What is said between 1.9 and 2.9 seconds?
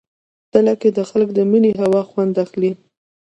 خوند اخلي.